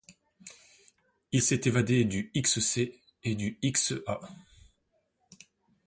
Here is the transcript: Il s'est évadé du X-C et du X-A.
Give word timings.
Il 1.31 1.43
s'est 1.43 1.61
évadé 1.65 2.05
du 2.05 2.31
X-C 2.33 2.99
et 3.23 3.35
du 3.35 3.59
X-A. 3.61 4.19